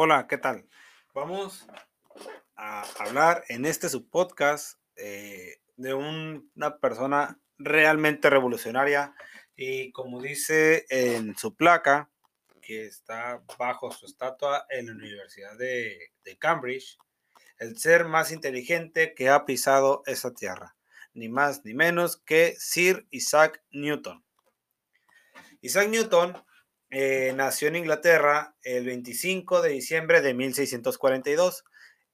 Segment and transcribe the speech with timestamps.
[0.00, 0.64] Hola, ¿qué tal?
[1.12, 1.66] Vamos
[2.54, 9.12] a hablar en este subpodcast eh, de una persona realmente revolucionaria
[9.56, 12.12] y como dice en su placa,
[12.62, 16.96] que está bajo su estatua en la Universidad de, de Cambridge,
[17.58, 20.76] el ser más inteligente que ha pisado esa tierra,
[21.12, 24.24] ni más ni menos que Sir Isaac Newton.
[25.60, 26.40] Isaac Newton
[26.90, 31.64] eh, nació en Inglaterra el 25 de diciembre de 1642.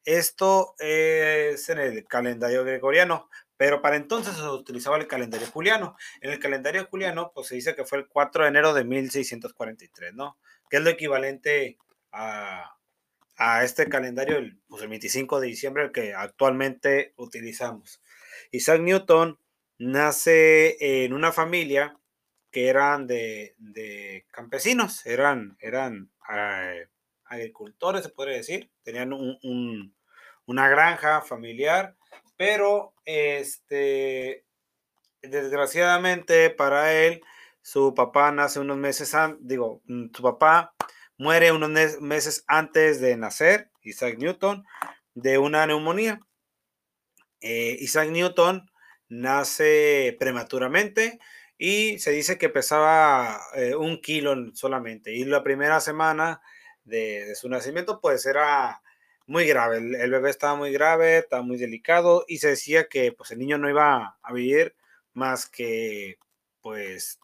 [0.05, 5.97] Esto es en el calendario gregoriano, pero para entonces se utilizaba el calendario juliano.
[6.21, 10.15] En el calendario juliano, pues se dice que fue el 4 de enero de 1643,
[10.15, 10.39] ¿no?
[10.69, 11.79] Que es lo equivalente
[12.13, 12.77] a,
[13.37, 18.03] a este calendario, el, pues el 25 de diciembre, el que actualmente utilizamos.
[18.51, 19.39] Isaac Newton
[19.79, 21.99] nace en una familia
[22.55, 26.87] que eran de, campesinos, eran, eran eh,
[27.25, 31.97] agricultores, se podría decir, tenían una granja familiar,
[32.37, 34.45] pero este,
[35.21, 37.23] desgraciadamente para él,
[37.61, 40.77] su papá nace unos meses antes, digo, mm, su papá
[41.19, 44.65] muere unos meses antes de nacer, Isaac Newton,
[45.15, 46.21] de una neumonía.
[47.41, 48.71] Eh, Isaac Newton
[49.09, 51.19] nace prematuramente,
[51.59, 55.13] y se dice que pesaba eh, un kilo solamente.
[55.13, 56.41] Y la primera semana
[56.85, 58.83] de, su nacimiento, pues era
[59.27, 59.79] muy grave.
[59.79, 63.59] El, bebé estaba muy grave, estaba muy delicado y se decía que pues el niño
[63.59, 64.75] no iba a vivir
[65.15, 66.19] más que
[66.61, 67.19] pues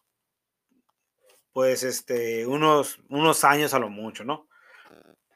[1.53, 4.47] pues este unos unos años a lo mucho, ¿no?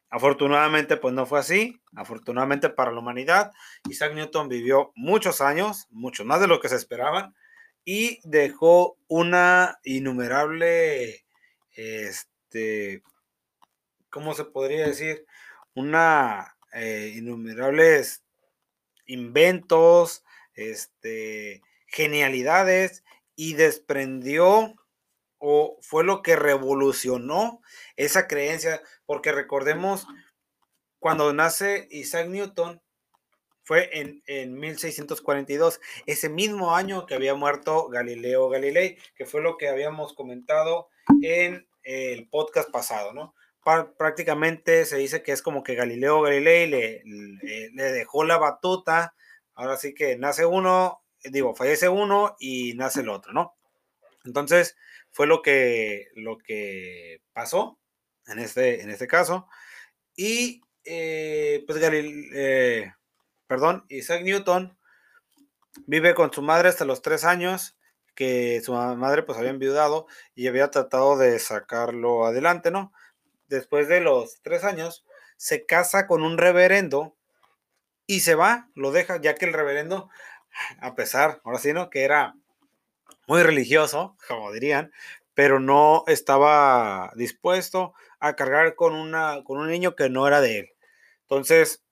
[0.09, 3.51] Afortunadamente pues no fue así, afortunadamente para la humanidad
[3.89, 7.35] Isaac Newton vivió muchos años, mucho más de lo que se esperaban
[7.85, 11.23] y dejó una innumerable,
[11.75, 13.03] este,
[14.09, 15.25] ¿cómo se podría decir?
[15.75, 18.23] Una eh, innumerables
[19.05, 20.23] inventos,
[20.55, 23.03] este, genialidades
[23.35, 24.75] y desprendió
[25.37, 27.61] o fue lo que revolucionó
[27.97, 30.07] esa creencia, porque recordemos
[30.99, 32.81] cuando nace Isaac Newton,
[33.65, 39.57] fue en, en 1642, ese mismo año que había muerto Galileo Galilei, que fue lo
[39.57, 40.87] que habíamos comentado
[41.21, 43.35] en el podcast pasado, ¿no?
[43.97, 49.15] prácticamente se dice que es como que Galileo Galilei le, le, dejó la batuta,
[49.55, 53.55] ahora sí que nace uno, digo, fallece uno y nace el otro, ¿no?
[54.23, 54.77] Entonces,
[55.11, 57.79] fue lo que, lo que pasó
[58.27, 59.47] en este, en este caso.
[60.15, 62.93] Y eh, pues Galileo, eh,
[63.47, 64.77] perdón, Isaac Newton
[65.87, 67.77] vive con su madre hasta los tres años,
[68.15, 72.93] que su madre pues había enviudado y había tratado de sacarlo adelante, ¿no?
[73.47, 75.05] Después de los tres años,
[75.37, 77.15] se casa con un reverendo
[78.07, 80.09] y se va, lo deja, ya que el reverendo,
[80.79, 81.89] a pesar, ahora sí, ¿no?
[81.89, 82.35] Que era
[83.27, 84.91] muy religioso, como dirían,
[85.33, 90.59] pero no estaba dispuesto a cargar con, una, con un niño que no era de
[90.59, 90.69] él.
[91.23, 91.84] Entonces,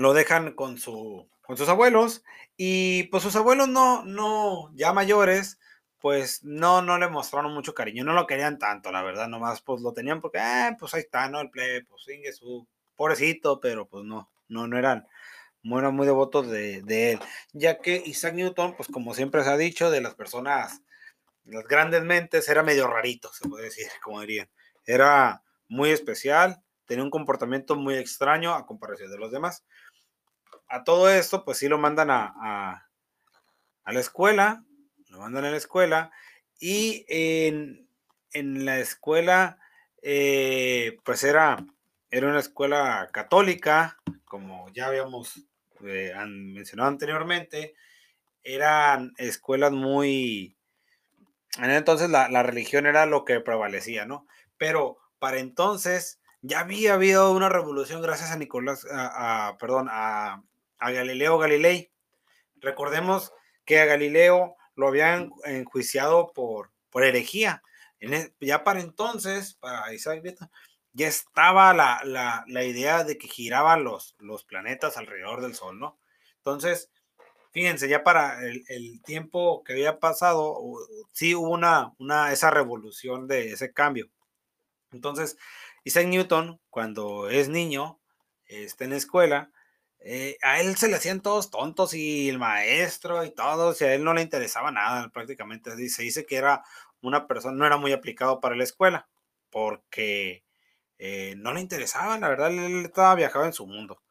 [0.00, 2.24] lo dejan con, su, con sus abuelos
[2.56, 5.58] y pues sus abuelos no, no, ya mayores,
[5.98, 9.82] pues no, no le mostraron mucho cariño, no lo querían tanto, la verdad, nomás pues
[9.82, 11.38] lo tenían porque, eh, pues ahí está, ¿no?
[11.42, 12.66] El plebe, pues su
[12.96, 15.06] pobrecito, pero pues no, no, no eran,
[15.62, 17.20] no eran muy devotos de, de, él,
[17.52, 20.80] ya que Isaac Newton, pues como siempre se ha dicho, de las personas,
[21.44, 24.48] las grandes mentes, era medio rarito, se puede decir, como dirían,
[24.86, 29.62] era muy especial, tenía un comportamiento muy extraño a comparación de los demás
[30.70, 32.32] a todo esto, pues sí lo mandan a,
[33.84, 34.64] a, la escuela,
[35.08, 36.12] lo mandan a la escuela
[36.60, 37.88] y en,
[38.32, 39.58] la escuela,
[40.00, 41.66] eh, pues era,
[42.10, 45.44] era una escuela católica, como ya habíamos
[45.84, 47.74] eh, mencionado anteriormente,
[48.44, 50.56] eran escuelas muy...
[51.58, 54.28] En entonces la, la, religión era lo que prevalecía, ¿no?
[54.56, 60.44] Pero para entonces ya había habido una revolución gracias a Nicolás, a perdón, a,
[60.80, 61.92] a Galileo Galilei.
[62.56, 63.32] Recordemos
[63.64, 67.62] que a Galileo lo habían enjuiciado por, por herejía.
[68.40, 70.50] Ya para entonces, para Isaac Newton,
[70.92, 72.00] ya estaba la,
[72.46, 75.98] la, idea de que giraban los, los planetas alrededor del Sol, ¿no?
[76.38, 76.90] Entonces,
[77.52, 80.58] fíjense, ya para el, el, tiempo que había pasado,
[81.12, 84.10] sí hubo una, una, esa revolución de ese cambio.
[84.92, 85.36] Entonces,
[85.84, 88.00] Isaac Newton, cuando es niño,
[88.46, 89.52] está en la escuela,
[90.02, 93.94] eh, a él se le hacían todos tontos y el maestro y todo, si a
[93.94, 95.70] él no le interesaba nada prácticamente.
[95.88, 96.64] Se dice que era
[97.02, 99.08] una persona, no era muy aplicado para la escuela,
[99.50, 100.44] porque
[100.98, 104.02] eh, no le interesaban, la verdad, él estaba viajando en su mundo.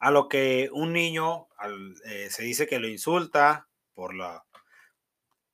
[0.00, 1.48] A lo que un niño
[2.06, 4.44] eh, se dice que lo insulta por la,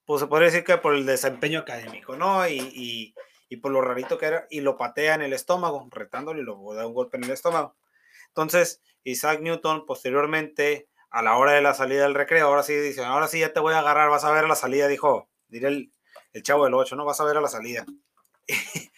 [0.07, 2.49] pues se podría decir que por el desempeño académico, ¿no?
[2.49, 3.15] Y,
[3.51, 6.75] y, por lo rarito que era, y lo patea en el estómago, retándole y lo
[6.75, 7.77] da un golpe en el estómago.
[8.29, 13.05] Entonces, Isaac Newton posteriormente, a la hora de la salida del recreo, ahora sí dice,
[13.05, 15.69] ahora sí ya te voy a agarrar, vas a ver a la salida, dijo, diré
[15.69, 15.93] el,
[16.33, 17.05] el chavo del 8, ¿no?
[17.05, 17.87] Vas a ver a la salida.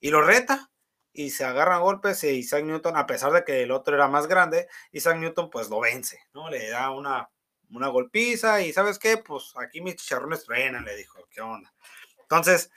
[0.00, 0.70] y lo reta,
[1.12, 4.26] y se agarran golpes y Isaac Newton, a pesar de que el otro era más
[4.26, 6.48] grande, Isaac Newton pues lo vence, ¿no?
[6.48, 7.30] Le da una,
[7.70, 9.18] una golpiza y ¿sabes qué?
[9.18, 11.72] Pues aquí mis chicharrones truenan, le dijo, ¿qué onda?
[12.20, 12.70] Entonces,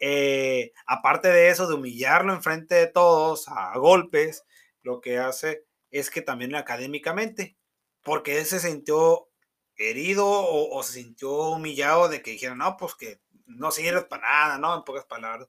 [0.00, 4.44] eh, aparte de eso, de humillarlo enfrente de todos a golpes,
[4.82, 7.56] lo que hace es que también académicamente,
[8.02, 9.28] porque él se sintió
[9.76, 14.58] herido o, se sintió humillado de que dijeron, no, pues que no sirves para nada,
[14.58, 14.74] ¿no?
[14.74, 15.48] En pocas palabras.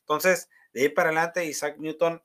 [0.00, 2.22] Entonces, de ahí para adelante, Isaac Newton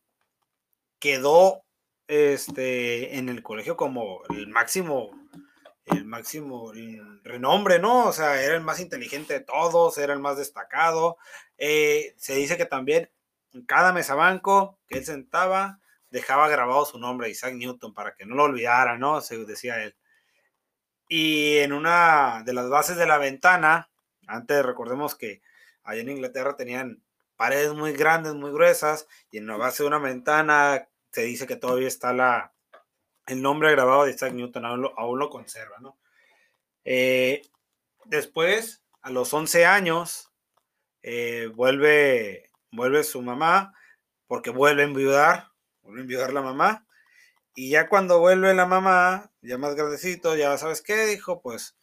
[0.99, 1.63] quedó
[2.07, 5.11] este, en el colegio como el máximo,
[5.85, 6.71] el máximo
[7.23, 8.05] renombre, ¿no?
[8.07, 11.17] O sea, era el más inteligente de todos, era el más destacado.
[11.57, 13.09] Eh, se dice que también
[13.53, 15.79] en cada mesabanco que él sentaba,
[16.15, 19.19] dejaba grabado su nombre, Isaac Newton, para que no lo olvidara, ¿no?
[19.19, 19.97] Se decía él.
[21.09, 23.89] Y en una de las bases de la ventana,
[24.25, 25.41] antes recordemos que
[25.83, 27.03] allá en Inglaterra tenían
[27.35, 31.57] paredes muy grandes, muy gruesas, y en la base de una ventana se dice que
[31.57, 32.53] todavía está la,
[33.27, 35.97] el nombre grabado de Isaac Newton, aún lo, conserva, ¿no?
[36.85, 37.41] Eh,
[38.05, 40.31] después, a los 11 años,
[41.03, 43.73] eh, vuelve, vuelve su mamá,
[44.27, 45.54] porque vuelve a enviudar,
[45.85, 46.85] vuelve a enviudar la mamá,
[47.55, 51.77] y ya cuando vuelve la mamá, ya más grandecito, ya sabes qué, dijo, pues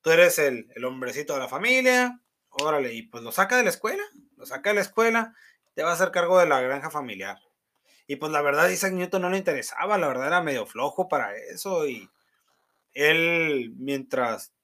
[0.00, 3.70] tú eres el, el hombrecito de la familia, órale, y pues lo saca de la
[3.70, 4.02] escuela,
[4.36, 5.34] lo saca de la escuela,
[5.74, 7.38] te va a hacer cargo de la granja familiar.
[8.06, 11.36] Y pues la verdad, Isaac Newton no le interesaba, la verdad era medio flojo para
[11.36, 11.86] eso.
[11.86, 12.08] Y
[12.94, 14.54] él, mientras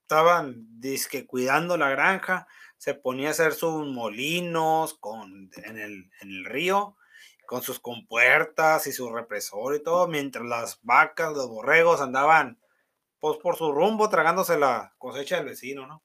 [0.00, 2.46] estaban disque cuidando la granja,
[2.78, 6.96] se ponía a hacer sus molinos con, en, el, en el río,
[7.46, 12.58] con sus compuertas y su represor y todo, mientras las vacas, los borregos andaban
[13.20, 16.02] pues por su rumbo tragándose la cosecha del vecino, ¿no?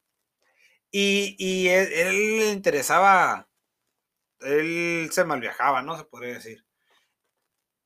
[0.91, 3.47] Y, él, le interesaba,
[4.39, 5.97] él se malviajaba, ¿no?
[5.97, 6.65] Se podría decir.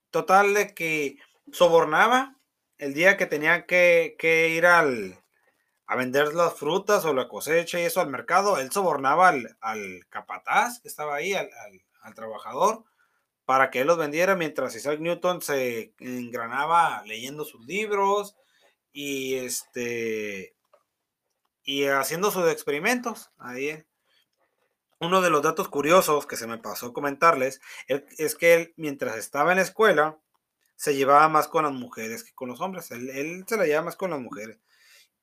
[0.09, 1.17] Total de que
[1.51, 2.35] sobornaba
[2.77, 4.15] el día que tenía que,
[4.55, 5.23] ir al,
[5.87, 10.81] a vender las frutas o la cosecha y eso al mercado, él sobornaba al, capataz
[10.81, 11.49] que estaba ahí, al,
[12.01, 12.83] al, trabajador,
[13.51, 18.37] para que él los vendiera mientras Isaac Newton se engranaba leyendo sus libros
[18.93, 20.55] y este
[21.61, 23.29] y haciendo sus experimentos.
[23.37, 23.83] Ahí.
[25.01, 27.59] Uno de los datos curiosos que se me pasó comentarles
[27.89, 30.17] es que él, mientras estaba en la escuela,
[30.77, 32.89] se llevaba más con las mujeres que con los hombres.
[32.91, 34.61] Él, se la llevaba más con las mujeres.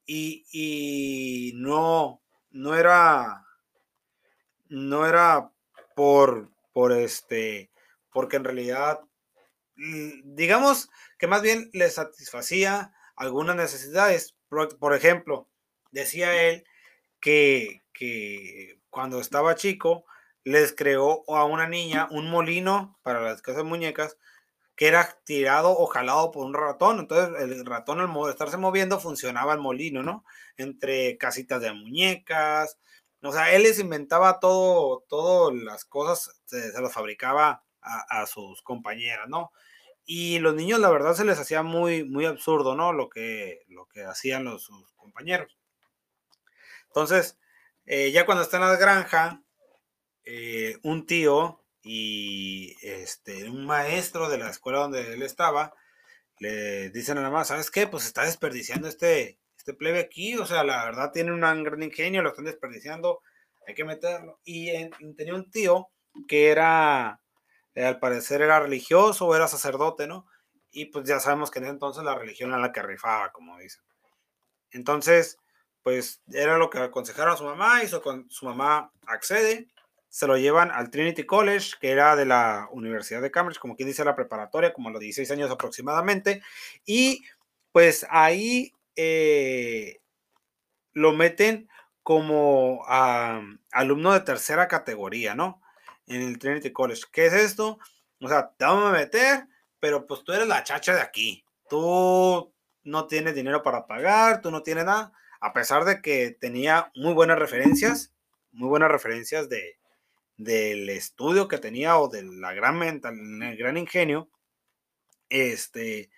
[0.05, 2.21] Y, no,
[2.51, 3.47] no era,
[4.69, 5.51] no era
[5.97, 7.71] por, por este,
[8.19, 8.99] porque en realidad,
[9.77, 14.35] digamos que más bien le satisfacía algunas necesidades.
[14.49, 15.49] por ejemplo,
[15.93, 16.65] decía él
[17.21, 17.85] que,
[18.91, 20.05] cuando estaba chico
[20.43, 24.19] les creó a una niña un molino para las casas muñecas
[24.75, 26.99] que era tirado o jalado por un ratón.
[26.99, 30.25] Entonces el ratón al estarse moviendo funcionaba el molino, ¿no?
[30.57, 32.81] Entre casitas de muñecas.
[33.23, 37.63] O sea, él les inventaba todo, todas las cosas, se, las fabricaba
[38.09, 39.53] a, sus compañeras, ¿no?
[40.05, 42.93] Y los niños, la verdad, se les hacía muy, muy absurdo, ¿no?
[42.93, 45.59] Lo que, lo que hacían los, sus compañeros.
[46.87, 47.39] Entonces,
[47.87, 49.43] eh, ya cuando está en la granja,
[50.25, 55.75] eh, un tío y este, un maestro de la escuela donde él estaba,
[56.39, 57.87] le dicen a la mamá, ¿sabes qué?
[57.87, 62.23] Pues está desperdiciando este, este plebe aquí, o sea, la verdad tiene un gran ingenio,
[62.23, 63.23] lo están desperdiciando,
[63.67, 64.41] hay que meterlo.
[64.45, 64.71] Y
[65.17, 65.89] tenía un tío
[66.27, 67.21] que era,
[67.79, 70.27] eh, al parecer era religioso o era sacerdote, ¿no?
[70.73, 73.57] Y pues ya sabemos que en ese entonces la religión era la que rifaba, como
[73.57, 73.85] dicen.
[74.73, 75.39] Entonces,
[75.85, 79.69] pues era lo que aconsejaron a su mamá y su, su mamá accede,
[80.09, 83.89] se lo llevan al Trinity College, que era de la Universidad de Cambridge, como quien
[83.89, 86.43] dice la preparatoria, como a los 16 años aproximadamente,
[86.85, 87.23] y
[87.71, 90.01] pues ahí eh,
[90.95, 91.69] lo meten
[92.03, 92.85] como
[93.71, 95.63] alumno de tercera categoría, ¿no?
[96.09, 97.03] En el Trinity College.
[97.13, 97.79] ¿Qué es esto?
[98.21, 99.47] O sea, te vamos a meter,
[99.79, 101.45] pero pues tú eres la chacha de aquí.
[101.69, 106.91] Tú no tienes dinero para pagar, tú no tienes nada a pesar de que tenía
[106.95, 108.13] muy buenas referencias,
[108.53, 109.79] muy buenas referencias de,
[110.37, 114.29] del estudio que tenía o de la gran mental, el gran ingenio,
[115.29, 116.11] este,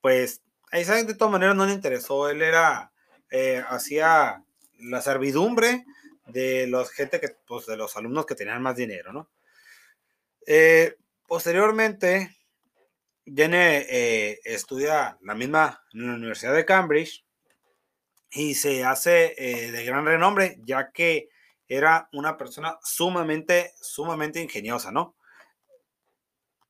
[0.00, 2.92] pues a Isaac de todas maneras no le interesó, él era,
[3.30, 4.44] eh, hacía
[4.78, 5.86] la servidumbre
[6.28, 9.30] de los gente que, pues, de los alumnos que tenían más dinero, ¿no?
[10.46, 12.36] Eh, posteriormente,
[13.26, 17.24] eh, estudia la misma en la Universidad de Cambridge
[18.30, 21.28] y se hace de gran renombre, ya que
[21.68, 25.16] era una persona sumamente, sumamente ingeniosa, ¿no?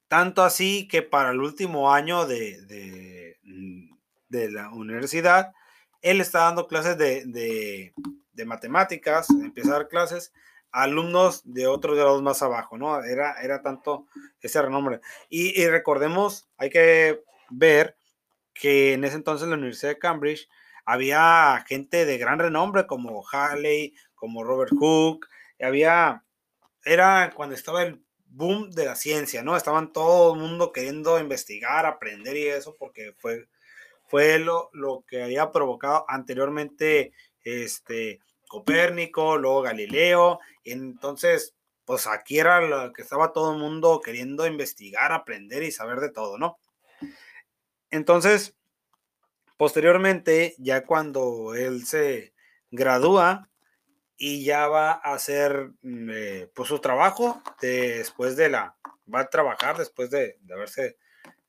[0.08, 3.90] Tanto así que para el último año de, de, mm,
[4.30, 5.52] la universidad,
[6.02, 7.94] él está dando clases de, de,
[8.44, 10.32] matemáticas, empieza a dar clases
[10.70, 13.02] a alumnos de otros grados más abajo, ¿no?
[13.02, 14.06] Era, era tanto
[14.40, 15.00] ese renombre.
[15.28, 17.96] Y, y recordemos, hay que ver
[18.52, 20.48] que en ese entonces en la Universidad de Cambridge
[20.84, 25.26] había gente de gran renombre como Halley, como Robert Hooke,
[25.60, 26.24] había,
[26.84, 29.56] era cuando estaba el boom de la ciencia, ¿no?
[29.56, 33.48] Estaban todo el mundo queriendo investigar, aprender y eso, porque fue,
[34.06, 37.12] fue lo, lo que había provocado anteriormente
[37.48, 44.46] este, Copérnico, luego Galileo, entonces, pues aquí era lo que estaba todo el mundo queriendo
[44.46, 46.58] investigar, aprender y saber de todo, ¿no?
[47.90, 48.54] Entonces,
[49.56, 52.32] posteriormente, ya cuando él se
[52.70, 53.48] gradúa,
[54.18, 58.76] y ya va a hacer mm, eh, pues su trabajo después de la,
[59.12, 60.98] va a trabajar después de, haberse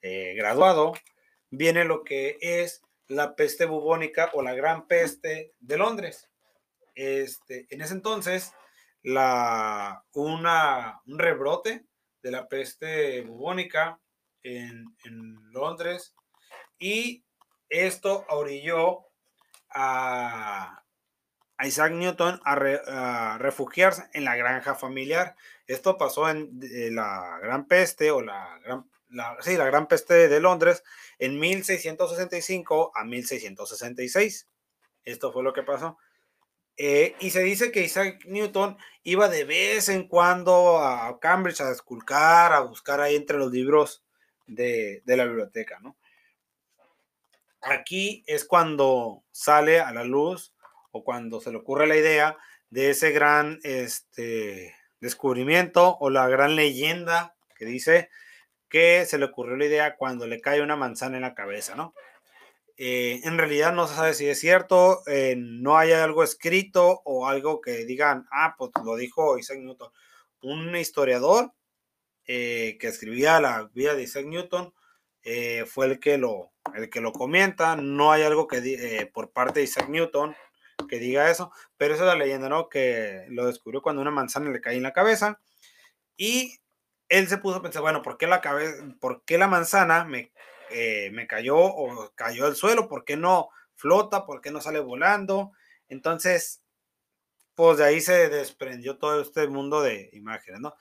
[0.02, 0.94] eh, graduado,
[1.50, 6.30] viene lo que es la peste bubónica o la gran peste de Londres.
[6.96, 8.54] Este, en ese entonces,
[9.02, 11.86] la, una, un rebrote
[12.22, 14.00] de la peste bubónica
[14.44, 14.86] en,
[15.52, 16.16] Londres
[16.78, 17.26] y
[17.68, 19.08] esto orilló
[19.70, 20.84] a,
[21.62, 25.36] Isaac Newton a, refugiarse en la granja familiar.
[25.68, 26.60] Esto pasó en
[26.96, 30.84] la Gran Peste o la Gran, la, sí, la Gran Peste de Londres
[31.18, 34.48] en 1665 a 1666.
[35.04, 35.98] Esto fue lo que pasó.
[36.82, 41.72] Eh, y se dice que Isaac Newton iba de vez en cuando a Cambridge a
[41.72, 44.02] esculcar, a buscar ahí entre los libros
[44.48, 45.98] de, la biblioteca, ¿no?
[47.62, 50.54] Aquí es cuando sale a la luz
[50.92, 52.38] o cuando se le ocurre la idea
[52.70, 58.10] de ese gran este, descubrimiento o la gran leyenda que dice
[58.70, 61.94] que se le ocurrió la idea cuando le cae una manzana en la cabeza, ¿no?
[62.78, 67.28] Eh, en realidad no se sabe si es cierto, eh, no hay algo escrito o
[67.28, 69.92] algo que digan, ah, pues lo dijo Isaac Newton.
[70.42, 71.52] Un historiador
[72.26, 74.74] eh, que escribía la vida de Isaac Newton
[75.68, 79.66] fue el que, lo, el que lo comenta, no hay algo que por parte de
[79.66, 80.36] Isaac Newton
[80.88, 82.70] que diga eso, pero esa es la leyenda, ¿no?
[82.70, 85.40] Que lo descubrió cuando una manzana le cae en la cabeza
[86.18, 86.60] y
[87.10, 90.32] él se puso a pensar, bueno, ¿por qué la, cabeza, por qué la manzana me,
[90.70, 92.88] eh, me cayó o cayó al suelo?
[92.88, 94.26] ¿Por qué no flota?
[94.26, 95.52] ¿Por qué no sale volando?
[95.90, 96.62] Entonces,
[97.56, 100.76] pues de ahí se desprendió todo este mundo de imágenes, ¿no?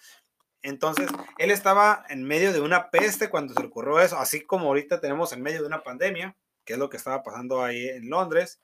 [0.62, 1.08] Entonces,
[1.38, 5.32] él estaba en medio de una peste cuando se ocurrió eso, así como ahorita tenemos
[5.32, 8.60] en medio de una pandemia, que es lo que estaba pasando ahí en Londres.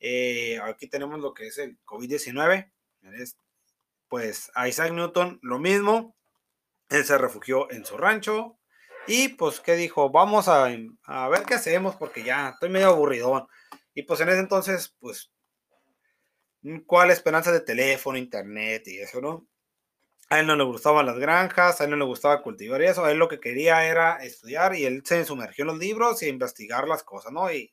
[0.00, 2.70] Eh, aquí tenemos lo que es el COVID-19.
[4.08, 6.17] Pues Isaac Newton lo mismo.
[6.88, 8.58] Él se refugió en su rancho.
[9.06, 10.10] Y pues, ¿qué dijo?
[10.10, 10.68] Vamos a,
[11.04, 13.46] a ver qué hacemos porque ya estoy medio aburridón.
[13.94, 15.30] Y pues en ese entonces, pues,
[16.86, 19.48] ¿cuál esperanza de teléfono, internet y eso, no?
[20.30, 23.04] A él no le gustaban las granjas, a él no le gustaba cultivar y eso,
[23.04, 26.28] a él lo que quería era estudiar y él se sumergió en los libros y
[26.28, 27.50] investigar las cosas, ¿no?
[27.50, 27.72] Y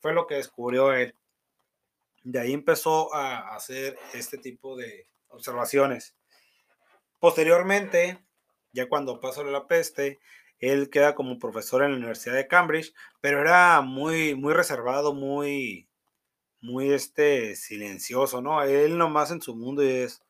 [0.00, 1.16] fue lo que descubrió él.
[2.22, 6.14] De ahí empezó a hacer este tipo de observaciones.
[7.18, 8.23] Posteriormente,
[8.74, 10.20] ya cuando pasó la peste,
[10.58, 15.88] él queda como profesor en la Universidad de Cambridge, pero era muy, muy reservado, muy,
[16.60, 18.62] muy este, silencioso, ¿no?
[18.62, 20.22] Él nomás en su mundo y es.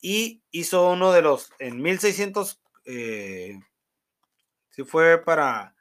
[0.00, 3.60] Y hizo uno de los, en 1600, eh,
[4.70, 5.74] si fue para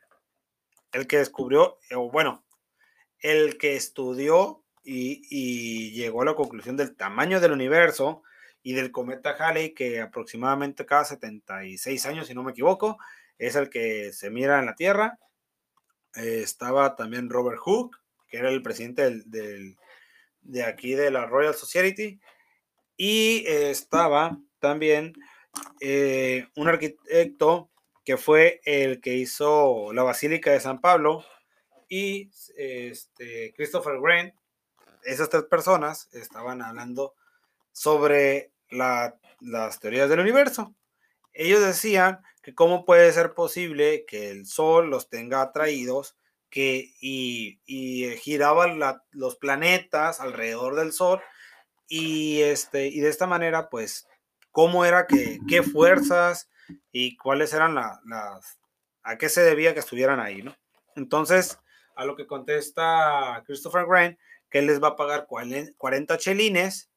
[0.91, 2.45] el que descubrió, o bueno,
[3.17, 8.21] el que estudió y, llegó a la conclusión del tamaño del universo
[8.61, 12.99] y del cometa Halley, que aproximadamente cada 76 años, si no me equivoco,
[13.47, 15.19] es el que se mira en la Tierra.
[16.15, 17.97] Estaba también Robert Hooke,
[18.27, 19.77] que era el presidente del,
[20.41, 22.19] de aquí de la Royal Society.
[22.97, 25.13] Y estaba también
[25.79, 27.69] eh, un arquitecto
[28.05, 31.23] que fue el que hizo la Basílica de San Pablo,
[31.95, 34.33] y este, Christopher Grant,
[35.03, 37.13] esas tres personas estaban hablando
[37.71, 40.73] sobre las teorías del universo.
[41.33, 46.17] Ellos decían que cómo puede ser posible que el Sol los tenga atraídos
[46.49, 48.79] que, y, y giraban
[49.11, 51.21] los planetas alrededor del Sol
[51.87, 54.07] y, este, y de esta manera, pues,
[54.51, 56.49] cómo era que, qué fuerzas
[56.91, 58.59] y cuáles eran las,
[59.03, 60.55] a qué se debía que estuvieran ahí, ¿no?
[60.95, 61.59] Entonces,
[61.95, 64.17] a lo que contesta Christopher Grant,
[64.49, 66.89] que él les va a pagar 40 chelines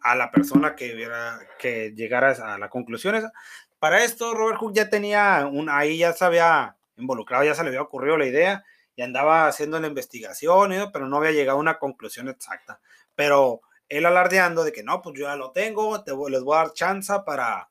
[0.00, 3.32] a la persona que, viera, que llegara a la conclusión esa.
[3.78, 7.68] Para esto, Robert Hooke ya tenía un, ahí ya se había involucrado, ya se le
[7.68, 8.64] había ocurrido la idea
[8.96, 12.80] y andaba haciendo la investigación, pero no había llegado a una conclusión exacta.
[13.14, 16.58] Pero él alardeando de que no, pues yo ya lo tengo, te les voy a
[16.64, 17.70] dar chance para,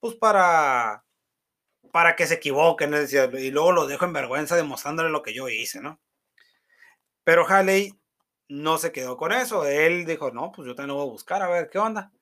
[0.00, 1.02] pues para
[1.92, 2.94] para que se equivoquen,
[3.38, 5.98] y luego lo dejo en vergüenza demostrándole lo que yo hice, ¿no?
[7.24, 7.98] Pero Haley
[8.48, 11.48] no se quedó con eso, él dijo, no, pues yo también voy a buscar a
[11.48, 12.12] ver qué onda.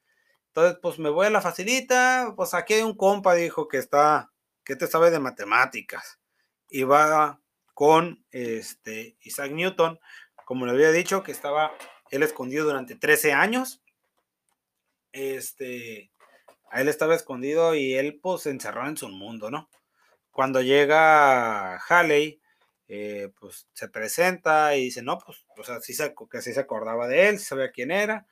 [0.57, 4.31] Entonces, pues me voy a la facilita, pues aquí hay un compa, dijo, que está,
[4.63, 6.21] que te sabe de matemáticas,
[6.71, 7.41] y va
[7.75, 9.99] con este Isaac Newton,
[10.45, 11.73] como le había dicho, que estaba
[12.13, 13.83] él escondido durante 13 años,
[15.11, 16.13] este,
[16.73, 19.69] él estaba escondido y él pues se encerró en su mundo, ¿no?
[20.31, 22.41] Cuando llega Halley,
[22.87, 26.61] eh, pues se presenta y dice, no, pues, o sea, sí se, que sí se
[26.61, 28.29] acordaba de él, sabía quién era.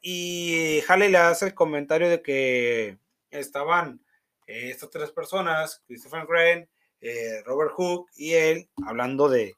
[0.00, 2.98] Y Halley le hace el comentario de que
[3.30, 4.00] estaban
[4.46, 6.68] eh, estas tres personas, Christopher Grant,
[7.00, 9.54] eh, Robert Hooke y él, hablando de,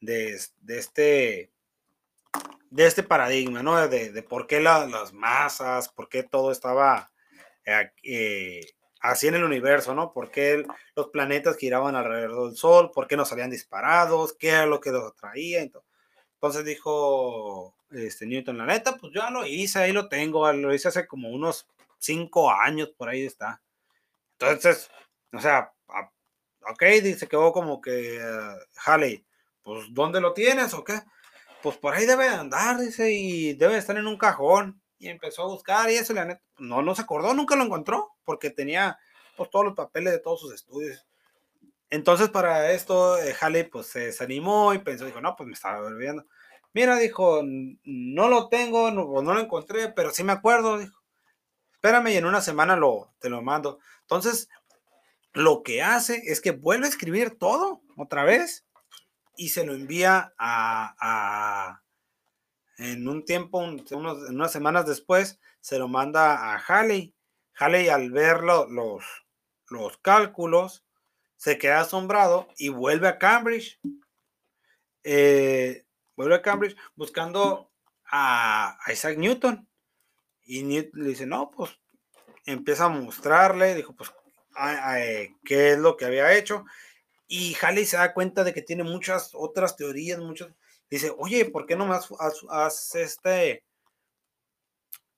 [0.00, 0.34] de,
[0.68, 1.50] este
[2.70, 3.86] de este paradigma, ¿no?
[3.88, 7.12] De, por qué las masas, por qué todo estaba
[8.02, 8.66] eh,
[9.00, 10.12] así en el universo, ¿no?
[10.12, 10.64] ¿Por qué
[10.96, 12.90] los planetas giraban alrededor del Sol?
[12.92, 14.32] ¿Por qué no salían disparados?
[14.32, 15.60] ¿Qué era lo que los atraía?
[15.60, 20.88] Entonces dijo este, Newton, la neta, pues yo lo hice, ahí lo tengo, lo hice
[20.88, 23.62] hace como unos cinco años, por ahí está.
[24.38, 24.90] Entonces,
[25.32, 25.72] o sea,
[26.70, 29.22] ok, dice quedó como que uh,
[29.62, 31.00] pues ¿dónde lo tienes o qué?
[31.62, 35.46] Pues por ahí debe andar, dice, y debe estar en un cajón y empezó a
[35.46, 38.98] buscar y eso, la neta, no, no se acordó, nunca lo encontró, porque tenía
[39.36, 41.06] pues todos los papeles de todos sus estudios.
[41.90, 43.36] Entonces para esto, eh,
[43.70, 46.26] pues se desanimó y pensó, dijo, no, pues me estaba olvidando.
[46.74, 51.02] Mira, dijo, no lo tengo, no, no lo encontré, pero sí me acuerdo, dijo.
[51.74, 53.78] Espérame y en una semana lo, te lo mando.
[54.02, 54.48] Entonces,
[55.32, 58.64] lo que hace es que vuelve a escribir todo otra vez
[59.36, 61.82] y se lo envía a,
[62.78, 67.14] en un tiempo, unas semanas después, se lo manda a Halley.
[67.54, 68.68] Halley al ver los,
[69.68, 70.84] los cálculos,
[71.36, 73.80] se queda asombrado y vuelve a Cambridge.
[75.04, 75.84] Eh,
[76.16, 77.70] vuelve a Cambridge buscando
[78.10, 79.68] a, Isaac Newton.
[80.44, 81.70] Y Newton le dice, no, pues
[82.46, 84.12] empieza a mostrarle, dijo, pues,
[85.44, 86.64] qué es lo que había hecho.
[87.26, 90.52] Y Halley se da cuenta de que tiene muchas otras teorías, muchos.
[90.90, 92.08] Dice, oye, ¿por qué no más
[92.50, 93.64] has, este,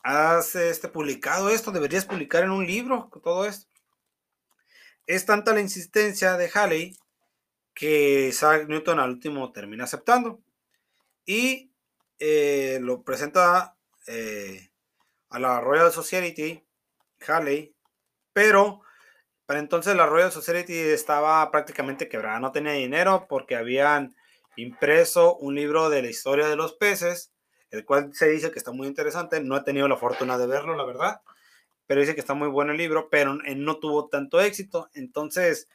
[0.04, 1.72] has este, publicado esto?
[1.72, 3.66] Deberías publicar en un libro todo esto.
[5.06, 6.96] Es tanta la insistencia de Halley
[7.74, 10.40] que Isaac Newton al último termina aceptando.
[11.26, 11.72] Y
[12.18, 14.70] eh, lo presenta eh,
[15.30, 16.64] a la Royal Society,
[17.26, 17.74] Halley,
[18.32, 18.82] pero
[19.46, 24.14] para entonces la Royal Society estaba prácticamente quebrada, no tenía dinero porque habían
[24.56, 27.32] impreso un libro de la historia de los peces,
[27.70, 30.76] el cual se dice que está muy interesante, no he tenido la fortuna de verlo,
[30.76, 31.20] la verdad,
[31.86, 35.68] pero dice que está muy bueno el libro, pero no tuvo tanto éxito, entonces,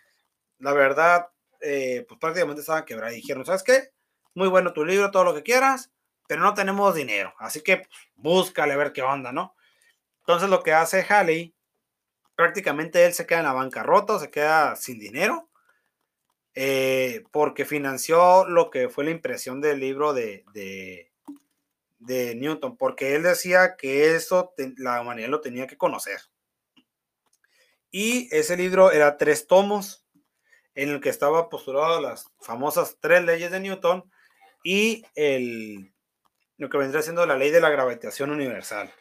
[0.57, 1.27] la verdad,
[1.61, 3.91] eh, pues prácticamente estaban quebrados y dijeron, ¿sabes qué?
[4.39, 5.91] Muy bueno tu libro, todo lo que quieras,
[6.25, 9.53] pero no tenemos dinero, así que búscale a ver qué onda, ¿no?
[10.21, 11.53] Entonces lo que hace Halley
[12.35, 15.49] prácticamente él se queda en la bancarrota, se queda sin dinero,
[16.55, 23.23] eh, porque financió lo que fue la impresión del libro de, de, Newton, porque él
[23.23, 26.21] decía que eso la humanidad lo tenía que conocer.
[27.91, 30.05] Y ese libro era tres tomos,
[30.75, 34.09] en el que estaba postulado las famosas tres leyes de Newton
[34.63, 35.93] y el,
[36.57, 38.93] lo que vendría siendo la ley de la gravitación universal.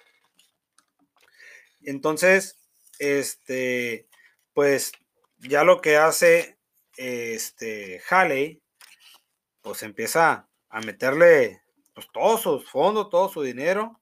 [1.82, 2.58] Entonces,
[2.98, 4.08] este,
[4.52, 4.92] pues
[5.38, 6.58] ya lo que hace
[6.96, 8.60] este Halley,
[9.62, 11.62] pues empieza a meterle
[11.94, 14.00] pues, todos sus fondos, todo su dinero.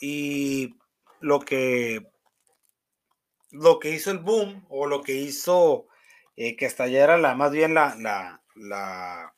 [0.00, 0.76] Y
[1.20, 2.10] lo que
[3.50, 5.86] lo que hizo el boom, o lo que hizo
[6.36, 9.34] eh, que estallara la, más bien la, la, la,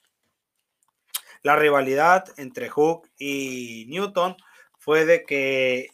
[1.43, 4.37] la rivalidad entre Hooke y Newton,
[4.83, 5.91] fue de que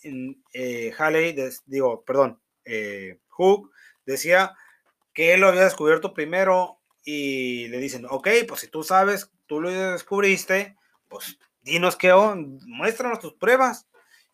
[0.54, 3.70] eh, Halley, digo, perdón, eh, Hook
[4.06, 4.56] decía
[5.12, 9.61] que él lo había descubierto primero y le dicen, ok, pues si tú sabes, tú
[9.61, 10.76] lo descubriste,
[11.08, 12.14] pues dinos qué,
[12.66, 13.87] muéstranos tus pruebas.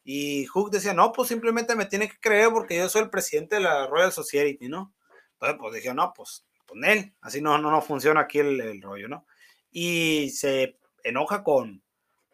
[0.04, 3.56] Y Hook decía, no, pues simplemente me tiene que creer porque yo soy el presidente
[3.56, 4.94] de la Royal Society, ¿no?
[5.32, 8.82] Entonces, pues dije, no, pues con él, así no, no, no funciona aquí el, el
[8.82, 9.26] rollo, ¿no?
[9.72, 11.82] Y se enoja con,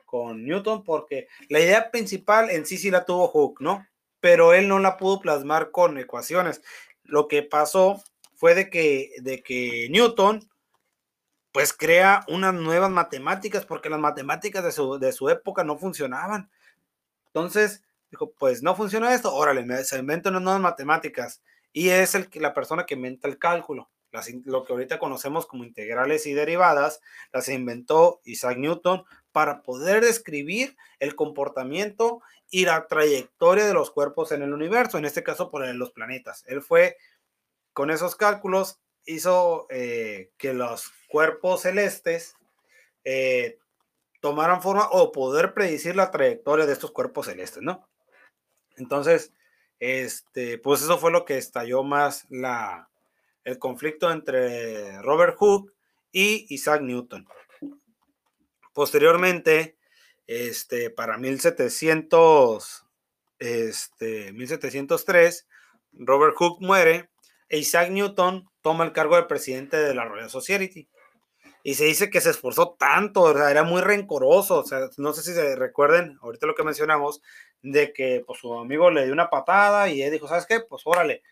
[0.06, 3.84] con Newton porque la idea principal en sí sí la tuvo Hook, ¿no?
[4.20, 6.62] pero él no la pudo plasmar con ecuaciones.
[7.02, 8.02] Lo que pasó
[8.36, 10.48] fue de que, de que Newton
[11.52, 16.48] pues crea unas nuevas matemáticas porque las matemáticas de su, de su época no funcionaban.
[17.26, 21.42] Entonces, dijo, pues no funciona esto, órale, se inventan unas nuevas matemáticas.
[21.72, 23.90] Y es el, la persona que inventa el cálculo.
[24.44, 27.00] Lo que ahorita conocemos como integrales y derivadas,
[27.32, 32.20] las inventó Isaac Newton para poder describir el comportamiento
[32.50, 36.44] y la trayectoria de los cuerpos en el universo, en este caso por los planetas.
[36.46, 36.96] Él fue,
[37.72, 42.34] con esos cálculos, hizo eh, que los cuerpos celestes
[43.04, 43.58] eh,
[44.20, 47.88] tomaran forma o poder predecir la trayectoria de estos cuerpos celestes, ¿no?
[48.76, 49.32] Entonces,
[49.78, 52.89] este, pues eso fue lo que estalló más la,
[53.44, 55.72] el conflicto entre Robert Hooke
[56.12, 57.26] y Isaac Newton.
[58.72, 59.76] Posteriormente,
[60.26, 62.86] este, para 1700,
[63.38, 65.48] este, 1703,
[65.92, 67.10] Robert Hooke muere
[67.48, 70.88] e Isaac Newton toma el cargo de presidente de la Royal Society.
[71.62, 74.60] Y se dice que se esforzó tanto, o sea, era muy rencoroso.
[74.60, 77.20] O sea, no sé si se recuerden, ahorita lo que mencionamos,
[77.62, 80.60] de que pues, su amigo le dio una patada y él dijo, ¿sabes qué?
[80.60, 81.22] Pues órale.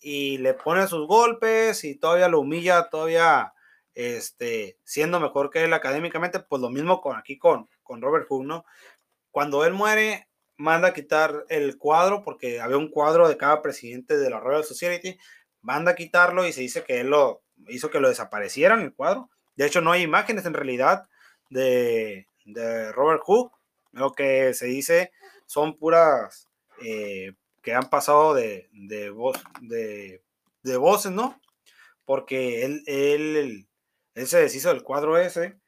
[0.00, 3.52] Y le pone sus golpes y todavía lo humilla, todavía
[3.94, 8.46] este, siendo mejor que él académicamente, pues lo mismo con aquí con, con Robert Hooke,
[8.46, 8.64] ¿no?
[9.30, 14.16] Cuando él muere, manda a quitar el cuadro, porque había un cuadro de cada presidente
[14.16, 15.18] de la Royal Society,
[15.60, 19.30] manda a quitarlo y se dice que él lo hizo que lo desaparecieran el cuadro.
[19.56, 21.08] De hecho, no hay imágenes en realidad
[21.50, 23.54] de, de Robert Hooke.
[23.92, 25.12] Lo que se dice
[25.46, 26.48] son puras
[26.82, 27.32] eh,
[27.62, 30.22] que han pasado de, de, voz, de,
[30.62, 31.40] de voces, ¿no?
[32.04, 33.68] Porque él, él
[34.14, 35.58] él se deshizo del cuadro ese.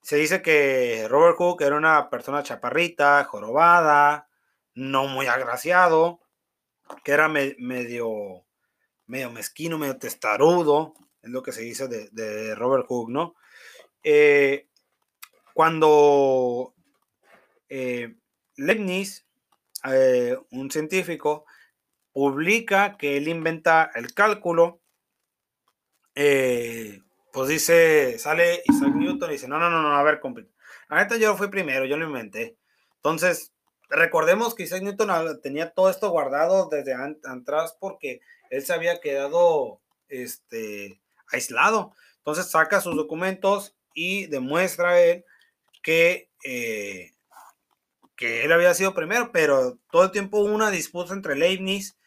[0.00, 4.28] Se dice que Robert Hooke era una persona chaparrita, jorobada,
[4.74, 6.20] no muy agraciado,
[7.02, 8.46] que era medio,
[9.06, 13.34] medio mezquino, medio testarudo, es lo que se dice de, Robert Hooke, ¿no?
[14.04, 14.68] Eh,
[15.52, 16.74] cuando
[17.68, 18.14] eh,
[18.56, 19.25] Leibniz,
[19.84, 21.44] eh, un científico,
[22.12, 24.80] publica que él inventa el cálculo,
[26.14, 30.40] pues dice, sale Isaac Newton y dice, no, no, no, no, a ver, compa.
[30.88, 32.56] La neta yo fui primero, yo lo inventé.
[32.96, 33.52] Entonces,
[33.88, 39.80] recordemos que Isaac Newton tenía todo esto guardado desde atrás porque él se había quedado
[40.08, 41.92] este, aislado.
[42.18, 45.24] Entonces saca sus documentos y demuestra él
[45.82, 47.12] que, eh,
[48.16, 51.98] que él había sido primero, pero todo el tiempo hubo una disputa entre Leibniz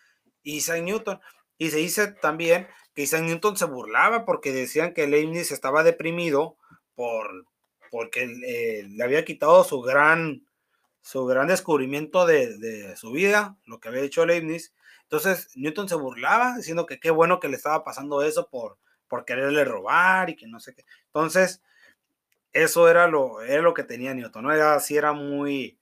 [0.44, 1.20] y Isaac Newton.
[1.58, 6.58] Y se dice también que Isaac Newton se burlaba porque decían que Leibniz estaba deprimido
[6.96, 7.46] por,
[7.92, 10.46] porque eh, le había quitado su gran,
[11.02, 14.74] su gran descubrimiento de, de, su vida, lo que había hecho Leibniz.
[15.04, 19.26] Entonces Newton se burlaba diciendo que qué bueno que le estaba pasando eso por, por
[19.26, 20.86] quererle robar y que no sé qué.
[21.08, 21.62] Entonces,
[22.54, 24.54] eso era lo, era lo que tenía Newton, ¿no?
[24.54, 25.79] Era así, era muy,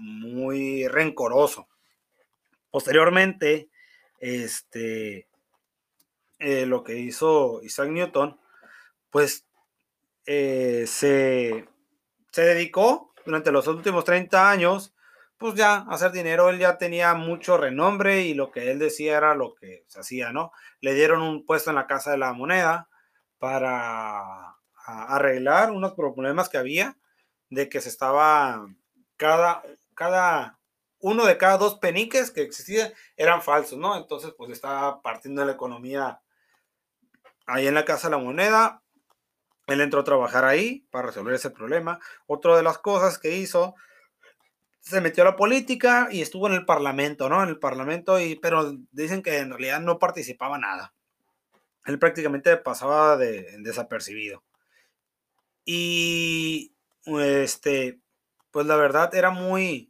[0.00, 1.68] muy rencoroso.
[2.70, 3.68] Posteriormente,
[4.18, 5.28] este,
[6.38, 8.38] eh, lo que hizo Isaac Newton,
[9.10, 9.46] pues
[10.26, 11.68] eh, se,
[12.30, 14.94] se dedicó durante los últimos 30 años,
[15.36, 16.48] pues ya a hacer dinero.
[16.50, 20.32] Él ya tenía mucho renombre y lo que él decía era lo que se hacía,
[20.32, 20.52] ¿no?
[20.80, 22.88] Le dieron un puesto en la Casa de la Moneda
[23.38, 26.96] para arreglar unos problemas que había
[27.48, 28.66] de que se estaba
[29.16, 29.62] cada,
[30.00, 30.58] cada
[31.00, 33.98] uno de cada dos peniques que existían eran falsos, ¿no?
[33.98, 36.22] Entonces, pues estaba partiendo la economía
[37.44, 38.82] ahí en la Casa de la Moneda.
[39.66, 42.00] Él entró a trabajar ahí para resolver ese problema.
[42.26, 43.74] Otra de las cosas que hizo,
[44.80, 47.42] se metió a la política y estuvo en el Parlamento, ¿no?
[47.42, 50.94] En el Parlamento, y, pero dicen que en realidad no participaba nada.
[51.84, 54.42] Él prácticamente pasaba de, desapercibido.
[55.66, 56.72] Y
[57.04, 58.00] este,
[58.50, 59.89] pues la verdad era muy,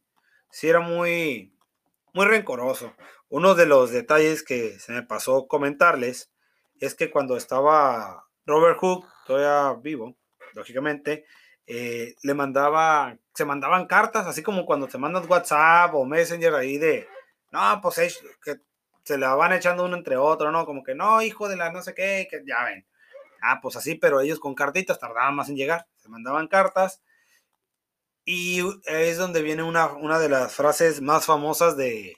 [0.50, 1.54] sí era muy,
[2.12, 2.94] muy rencoroso.
[3.28, 6.30] Uno de los detalles que se me pasó comentarles
[6.80, 10.16] es que cuando estaba Robert Hooke, todavía vivo,
[10.54, 11.24] lógicamente,
[11.66, 16.78] eh, le mandaba, se mandaban cartas, así como cuando te mandan WhatsApp o Messenger ahí
[16.78, 17.06] de,
[17.52, 18.56] no, pues que
[19.04, 20.66] se la van echando uno entre otro, ¿no?
[20.66, 22.86] Como que no, hijo de la no sé qué, que ya ven.
[23.42, 27.02] Ah, pues así, pero ellos con cartitas tardaban más en llegar, se mandaban cartas
[28.24, 32.16] y es donde viene una, una de las frases más famosas de,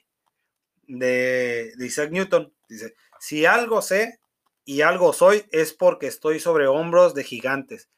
[0.87, 2.53] de, Isaac Newton.
[2.69, 4.21] Dice, si algo sé
[4.65, 7.88] y algo soy es porque estoy sobre hombros de gigantes.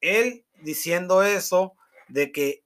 [0.00, 1.74] Él diciendo eso
[2.08, 2.64] de que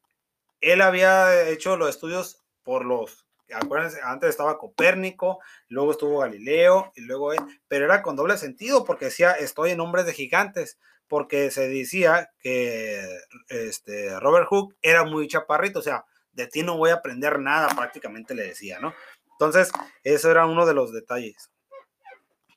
[0.61, 7.01] él había hecho los estudios por los, acuérdense, antes estaba Copérnico, luego estuvo Galileo, y
[7.03, 10.79] luego él, pero era con doble sentido porque decía, estoy en hombres de gigantes
[11.11, 13.05] porque se decía que
[13.49, 17.69] este, Robert Hooke era muy chaparrito, o sea, de ti no voy a aprender nada,
[17.75, 18.95] prácticamente le decía, ¿no?
[19.33, 19.73] Entonces,
[20.05, 21.51] eso era uno de los detalles.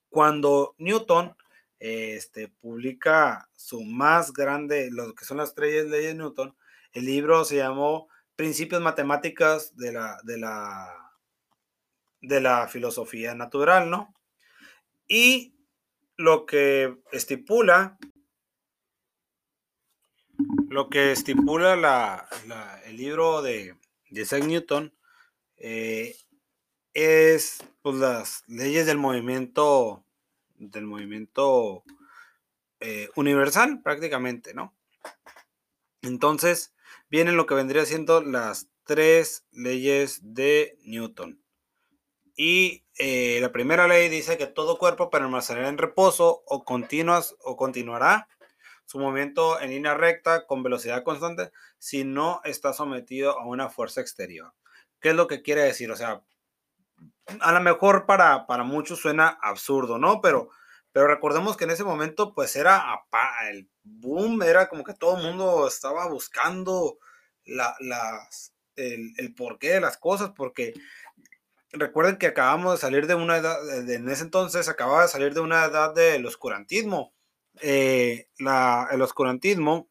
[0.09, 1.35] Cuando Newton
[1.79, 6.55] este, publica su más grande, lo que son las tres leyes de Newton,
[6.91, 11.11] el libro se llamó Principios Matemáticas de la, de la,
[12.21, 14.13] de la filosofía natural, ¿no?
[15.07, 15.55] Y
[16.17, 17.97] lo que estipula
[20.73, 22.27] lo que estipula
[22.85, 23.75] el libro de,
[24.09, 24.91] Isaac Newton
[25.57, 26.15] eh,
[26.95, 30.03] es pues, las leyes del movimiento
[30.55, 31.83] del movimiento
[32.79, 34.75] eh, universal prácticamente, ¿no?
[36.01, 36.73] Entonces
[37.07, 41.39] vienen lo que vendría siendo las tres leyes de Newton.
[42.35, 47.57] Y eh, la primera ley dice que todo cuerpo permanecerá en reposo o, continuas, o
[47.57, 48.27] continuará
[48.93, 54.01] su movimiento en línea recta con velocidad constante si no está sometido a una fuerza
[54.01, 54.53] exterior.
[55.01, 55.89] ¿Qué es lo que quiere decir?
[55.89, 56.21] O sea,
[57.39, 60.21] a lo mejor para, para muchos suena absurdo, ¿no?
[60.21, 60.49] Pero,
[60.91, 62.85] pero recordemos que en ese momento pues era
[63.49, 66.99] el boom, era como que todo el mundo estaba buscando
[67.45, 67.75] la,
[68.75, 70.75] el, el porqué de las cosas, porque
[71.71, 73.57] recuerden que acabamos de salir de una edad,
[73.89, 77.11] en ese entonces acababa de salir de una edad del oscurantismo
[77.61, 79.89] eh, el oscurantismo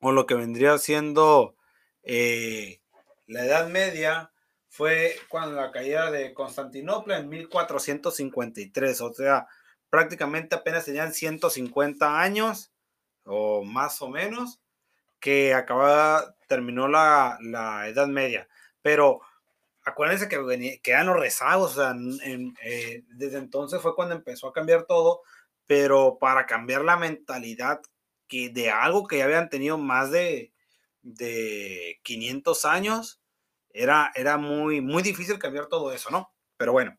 [0.00, 1.56] o lo que vendría siendo
[2.02, 2.80] eh,
[3.26, 4.32] la Edad Media
[4.68, 9.46] fue cuando la caída de Constantinopla en 1453, o sea,
[9.90, 12.72] prácticamente apenas tenían 150 años
[13.24, 14.60] o más o menos
[15.18, 17.38] que acababa, terminó la,
[17.88, 18.48] Edad Media.
[18.80, 19.20] Pero
[19.84, 21.94] acuérdense que, que eran los rezagos, o sea,
[22.64, 25.22] eh, desde entonces fue cuando empezó a cambiar todo,
[25.70, 27.80] pero para cambiar la mentalidad
[28.26, 30.52] que de algo que ya habían tenido más de,
[31.02, 33.22] de 500 años,
[33.68, 36.34] era, era muy, muy difícil cambiar todo eso, ¿no?
[36.56, 36.98] Pero bueno,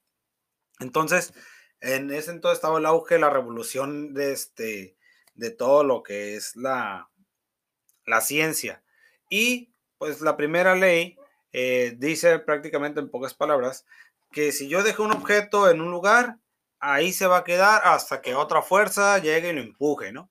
[0.80, 1.34] entonces,
[1.82, 4.96] en ese entonces estaba el auge, la revolución de, este,
[5.34, 7.10] de todo lo que es la,
[8.06, 8.86] la ciencia.
[9.30, 11.18] Y pues la primera ley
[11.52, 13.86] eh, dice prácticamente en pocas palabras
[14.32, 16.38] que si yo dejo un objeto en un lugar,
[16.82, 20.30] ahí se va a quedar hasta que otra fuerza llegue y lo empuje, ¿no?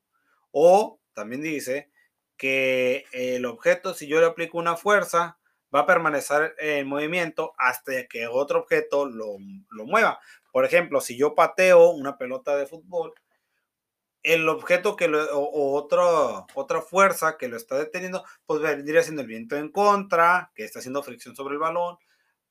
[0.50, 1.90] O también dice
[2.36, 5.38] que el objeto, si yo le aplico una fuerza,
[5.74, 9.36] va a permanecer en movimiento hasta que otro objeto lo,
[9.70, 10.20] lo mueva.
[10.52, 13.14] Por ejemplo, si yo pateo una pelota de fútbol,
[14.22, 19.22] el objeto que lo, o, otra, otra fuerza que lo está deteniendo, pues vendría siendo
[19.22, 21.96] el viento en contra, que está haciendo fricción sobre el balón,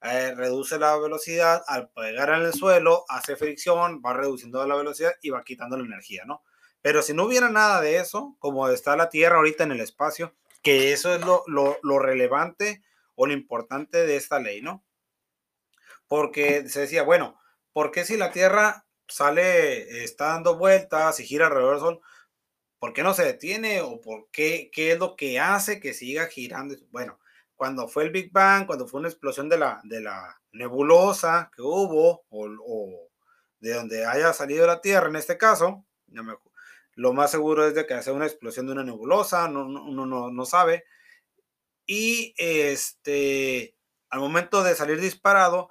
[0.02, 5.14] eh, reduce la velocidad, al pegar en el suelo, hace fricción, va reduciendo la velocidad
[5.22, 6.44] y va quitando la energía, ¿no?
[6.82, 10.36] Pero si no hubiera nada de eso, como está la Tierra ahorita en el espacio,
[10.62, 12.82] que eso es lo, lo, lo relevante
[13.16, 14.86] o lo importante de esta ley, ¿no?
[16.08, 17.40] Porque se decía, bueno,
[17.74, 22.02] ¿por qué si la Tierra sale, está dando vueltas y gira alrededor del Sol,
[22.80, 23.82] ¿por qué no se detiene?
[23.82, 26.76] ¿O por qué, qué es lo que hace que siga girando?
[26.92, 27.20] Bueno,
[27.60, 31.62] cuando fue el Big Bang, cuando fue una explosión de la, de la nebulosa que
[31.62, 33.10] hubo, o,
[33.60, 35.86] de donde haya salido la Tierra en este caso,
[36.96, 40.32] lo más seguro es de que hace una explosión de una nebulosa, no, no, no,
[40.32, 40.86] no sabe.
[41.86, 43.76] Y este,
[44.10, 45.70] al momento de salir disparado,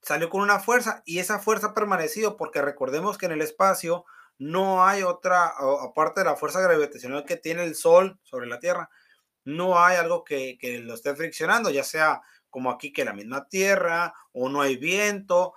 [0.00, 4.06] salió con una fuerza y esa fuerza ha permanecido porque recordemos que en el espacio
[4.38, 8.88] no hay otra, aparte de la fuerza gravitacional que tiene el Sol sobre la Tierra,
[9.46, 13.48] no hay algo que, que lo esté friccionando, ya sea como aquí que la misma
[13.48, 15.54] Tierra o no hay viento,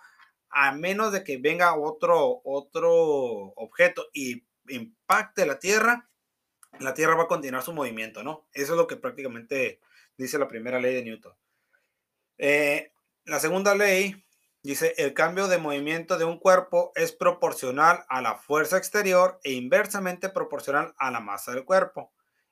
[0.49, 6.09] a menos de que venga otro, otro objeto y impacte la Tierra,
[6.79, 8.47] la Tierra va a continuar su movimiento, ¿no?
[8.53, 9.81] Eso es lo que prácticamente
[10.17, 11.33] dice la primera ley de Newton.
[12.37, 12.93] Eh,
[13.25, 14.15] la segunda ley
[14.61, 19.53] Dice, el cambio de movimiento de un cuerpo es proporcional a la fuerza exterior e
[19.53, 22.11] inversamente proporcional a la masa del cuerpo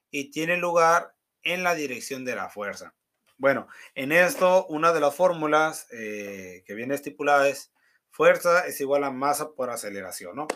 [0.09, 1.16] y tiene lugar
[1.47, 2.93] en la dirección de la fuerza.
[3.37, 7.71] Bueno, en esto una de las fórmulas eh, que viene estipulada es
[8.09, 10.47] fuerza es igual a masa por aceleración, ¿no?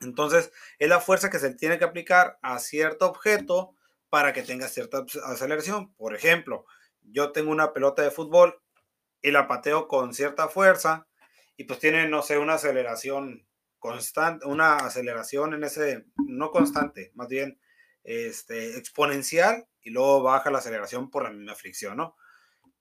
[0.00, 3.74] Entonces, es la fuerza que se tiene que aplicar a cierto objeto
[4.10, 5.94] para que tenga cierta aceleración.
[5.94, 6.66] Por ejemplo,
[7.02, 8.60] yo tengo una pelota de fútbol
[9.22, 11.06] y la pateo con cierta fuerza
[11.56, 13.46] y pues tiene, no sé, una aceleración
[13.78, 17.58] constante, una aceleración en ese, no constante, más bien
[18.04, 22.16] este, exponencial y luego baja la aceleración por la misma fricción, ¿no?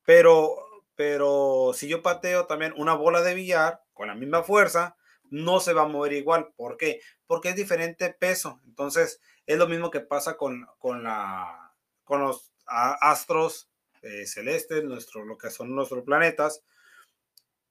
[0.05, 0.55] Pero,
[0.95, 4.95] pero si yo pateo también una bola de billar con la misma fuerza,
[5.29, 6.53] no se va a mover igual.
[6.55, 7.01] ¿Por qué?
[7.25, 8.61] Porque es diferente peso.
[8.65, 13.69] Entonces, es lo mismo que pasa con, con, la, con los astros
[14.01, 16.63] eh, celestes, nuestro, lo que son nuestros planetas,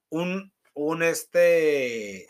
[0.08, 2.28] un, un este,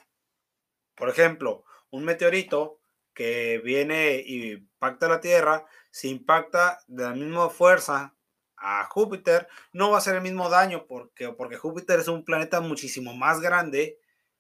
[0.94, 2.81] por ejemplo, un meteorito
[3.14, 8.14] que viene y impacta la Tierra, si impacta de la misma fuerza
[8.56, 12.60] a Júpiter, no va a ser el mismo daño porque, porque Júpiter es un planeta
[12.60, 13.98] muchísimo más grande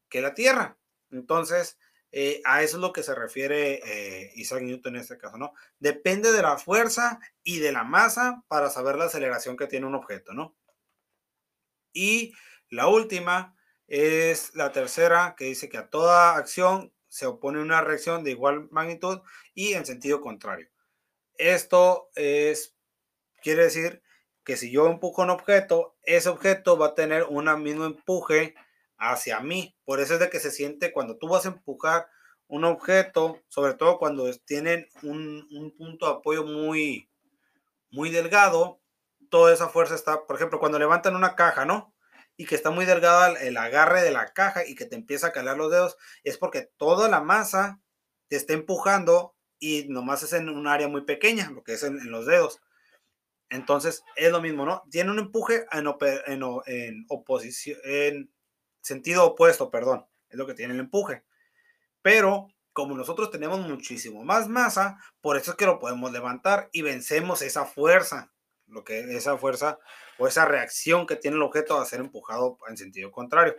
[0.08, 0.78] que la Tierra.
[1.10, 1.78] Entonces,
[2.12, 5.54] eh, a eso es lo que se refiere eh, Isaac Newton en este caso, ¿no?
[5.78, 9.94] Depende de la fuerza y de la masa para saber la aceleración que tiene un
[9.94, 10.54] objeto, ¿no?
[11.94, 12.34] Y
[12.68, 13.56] la última
[13.86, 18.68] es la tercera que dice que a toda acción se opone una reacción de igual
[18.70, 19.20] magnitud
[19.52, 20.70] y en sentido contrario.
[21.36, 22.74] Esto es,
[23.42, 24.02] quiere decir
[24.44, 28.54] que si yo empujo un objeto, ese objeto va a tener un mismo empuje
[28.96, 29.76] hacia mí.
[29.84, 32.08] Por eso es de que se siente cuando tú vas a empujar
[32.46, 37.10] un objeto, sobre todo cuando tienen un, punto de apoyo muy,
[37.90, 38.80] muy delgado,
[39.28, 41.91] toda esa fuerza está, por ejemplo, cuando levantan una caja, ¿no?
[42.42, 45.32] Y que está muy delgada el agarre de la caja y que te empieza a
[45.32, 47.80] calar los dedos, es porque toda la masa
[48.26, 52.10] te está empujando y nomás es en un área muy pequeña, lo que es en,
[52.10, 52.60] los dedos.
[53.48, 54.82] Entonces es lo mismo, ¿no?
[54.90, 55.86] Tiene un empuje en,
[56.26, 58.34] en, en oposición, en
[58.80, 61.22] sentido opuesto, perdón, es lo que tiene el empuje.
[62.02, 66.82] Pero como nosotros tenemos muchísimo más masa, por eso es que lo podemos levantar y
[66.82, 68.32] vencemos esa fuerza,
[68.66, 69.78] lo que esa fuerza
[70.22, 73.56] o esa reacción que tiene el objeto a ser empujado en sentido contrario.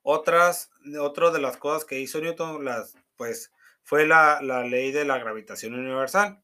[0.00, 3.52] Otras, otra de las cosas que hizo Newton, las, pues,
[3.82, 6.42] fue la, ley de la gravitación universal.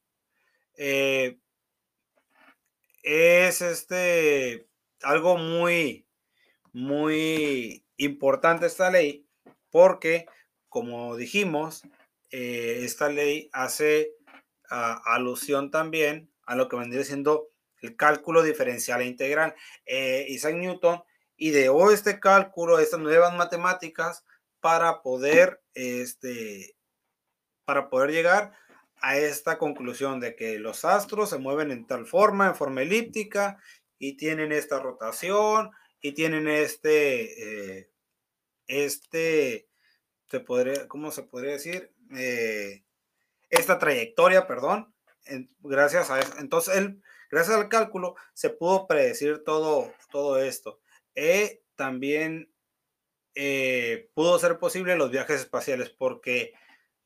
[0.76, 1.38] Eh,
[3.02, 4.68] es este
[5.00, 6.06] algo muy
[6.74, 9.26] muy importante esta ley
[9.70, 10.26] porque,
[10.68, 11.84] como dijimos,
[12.30, 14.12] eh, esta ley hace
[14.70, 17.48] ah, alusión también a lo que vendría siendo
[17.82, 19.54] el cálculo diferencial e integral.
[19.86, 21.02] Eh, Isaac Newton
[21.36, 24.24] ideó este cálculo, estas nuevas matemáticas,
[24.60, 26.76] para poder, este,
[27.64, 28.52] para poder llegar
[29.00, 33.62] a esta conclusión de que los astros se mueven en tal forma, en forma elíptica,
[33.98, 35.70] y tienen esta rotación
[36.00, 37.90] y tienen este, eh,
[38.66, 39.68] este,
[40.30, 41.92] se podría, ¿cómo se podría decir?
[42.16, 42.84] Eh,
[43.50, 44.94] esta trayectoria, perdón,
[45.60, 46.34] gracias a eso.
[46.38, 50.80] Entonces, él, gracias al cálculo, se pudo predecir todo, todo esto.
[51.14, 52.52] Y también
[53.34, 56.52] eh, pudo ser posible los viajes espaciales, porque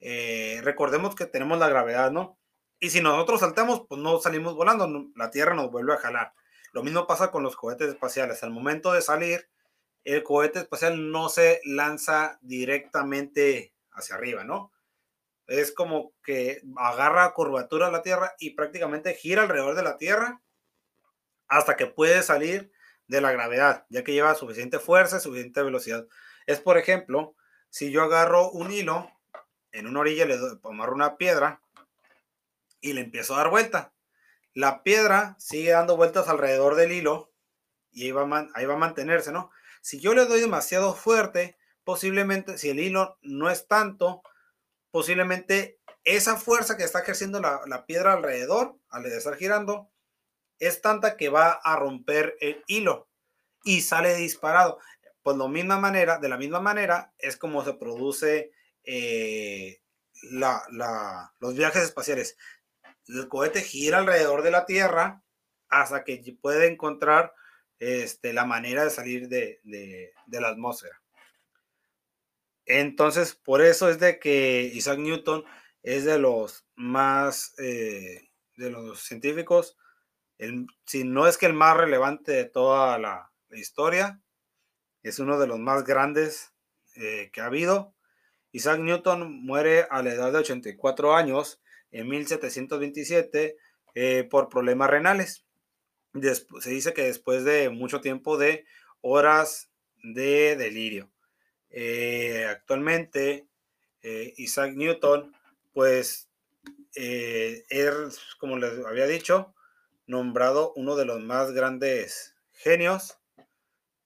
[0.00, 2.38] eh, recordemos que tenemos la gravedad, ¿no?
[2.80, 6.32] Y si nosotros saltamos, pues no salimos volando, la Tierra nos vuelve a jalar.
[6.72, 8.42] Lo mismo pasa con los cohetes espaciales.
[8.42, 9.48] Al momento de salir,
[10.04, 14.72] el cohete espacial no se lanza directamente hacia arriba, ¿no?
[15.52, 20.40] Es como que agarra curvatura a la Tierra y prácticamente gira alrededor de la Tierra
[21.46, 22.72] hasta que puede salir
[23.06, 26.06] de la gravedad, ya que lleva suficiente fuerza y suficiente velocidad.
[26.46, 27.36] Es, por ejemplo,
[27.68, 29.10] si yo agarro un hilo,
[29.72, 31.60] en una orilla le amarro una piedra
[32.80, 33.92] y le empiezo a dar vuelta.
[34.54, 37.30] La piedra sigue dando vueltas alrededor del hilo
[37.90, 39.50] y ahí va, ahí va a mantenerse, ¿no?
[39.82, 44.22] Si yo le doy demasiado fuerte, posiblemente, si el hilo no es tanto,
[44.92, 49.90] posiblemente esa fuerza que está ejerciendo la, piedra alrededor, al estar girando,
[50.60, 53.08] es tanta que va a romper el hilo
[53.64, 54.78] y sale disparado.
[55.22, 58.52] Pues la misma manera, de la misma manera, es como se produce
[58.84, 59.80] eh,
[60.22, 62.36] los viajes espaciales.
[63.06, 65.24] El cohete gira alrededor de la Tierra
[65.68, 67.34] hasta que puede encontrar
[67.78, 69.60] este, la manera de salir de,
[70.28, 71.01] la atmósfera.
[72.80, 75.44] Entonces, por eso es de que Isaac Newton
[75.82, 79.76] es de los más, eh, de los científicos,
[80.86, 84.20] si no es que el más relevante de toda la, historia,
[85.02, 86.54] es uno de los más grandes
[86.96, 87.94] eh, que ha habido.
[88.50, 91.60] Isaac Newton muere a la edad de 84 años
[91.90, 93.56] en 1727
[93.94, 95.44] eh, por problemas renales
[96.60, 98.66] se dice que después de mucho tiempo de
[99.00, 99.70] horas
[100.02, 101.11] de delirio.
[101.72, 103.48] Eh, actualmente,
[104.02, 105.34] eh, Isaac Newton,
[105.72, 106.28] pues,
[106.94, 109.54] eh, es, como les había dicho,
[110.06, 113.18] nombrado uno de los más grandes genios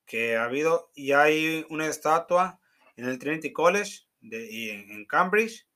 [0.06, 2.60] que ha habido y hay una estatua
[2.94, 5.66] en el Trinity College de, y en Cambridge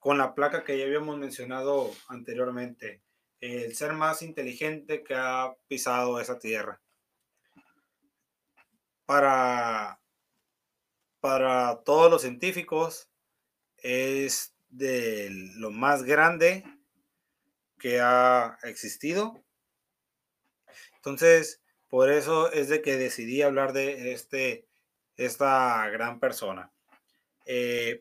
[0.00, 3.02] con la placa que ya habíamos mencionado anteriormente
[3.40, 6.80] el ser más inteligente que ha pisado esa tierra.
[9.04, 10.00] Para,
[11.20, 13.08] para todos los científicos
[13.78, 16.64] es de lo más grande
[17.78, 19.44] que ha existido.
[20.96, 24.66] Entonces, por eso es de que decidí hablar de este,
[25.16, 26.72] esta gran persona.
[27.46, 28.00] Eh,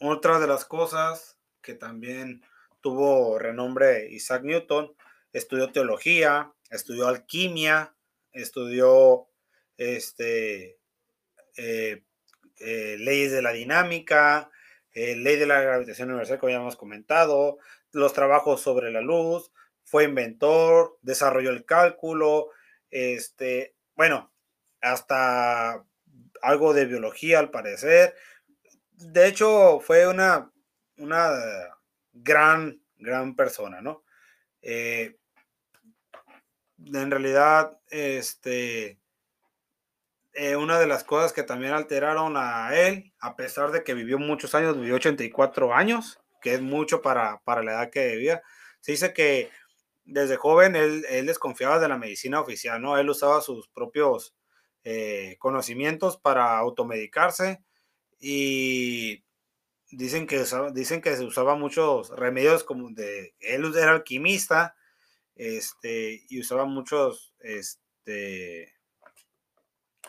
[0.00, 2.42] otra de las cosas que también
[2.80, 4.94] tuvo renombre Isaac Newton,
[5.32, 7.94] estudió teología, estudió alquimia,
[8.32, 9.28] estudió
[9.76, 10.78] este,
[11.56, 12.04] eh,
[12.60, 14.50] eh, leyes de la dinámica,
[14.92, 17.58] eh, ley de la gravitación universal, como ya hemos comentado,
[17.92, 19.52] los trabajos sobre la luz,
[19.84, 22.50] fue inventor, desarrolló el cálculo,
[22.90, 24.32] este, bueno,
[24.80, 25.84] hasta
[26.42, 28.14] algo de biología al parecer.
[28.92, 30.52] De hecho, fue una,
[30.96, 31.30] una
[32.12, 34.04] gran, gran persona, ¿no?
[34.62, 35.16] Eh,
[36.86, 38.98] en realidad, este,
[40.38, 44.20] eh, una de las cosas que también alteraron a él, a pesar de que vivió
[44.20, 48.42] muchos años, vivió 84 años, que es mucho para, para la edad que vivía,
[48.80, 49.50] se dice que
[50.04, 52.96] desde joven él, él, desconfiaba de la medicina oficial, ¿no?
[52.96, 54.36] Él usaba sus propios
[54.84, 57.60] eh, conocimientos para automedicarse
[58.20, 59.24] y
[59.90, 64.76] dicen que, dicen que se usaba muchos remedios como de, él era alquimista,
[65.34, 68.77] este, y usaba muchos, este,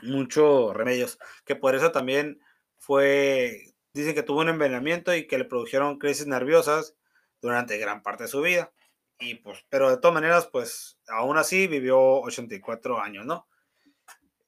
[0.04, 2.42] muchos remedios, que por eso también
[2.78, 6.96] fue, dicen que tuvo un envenenamiento y que le produjeron crisis nerviosas
[7.42, 8.72] durante gran parte de su vida.
[9.20, 13.48] Y pues, pero de todas maneras, pues, aún así vivió 84 años, ¿no?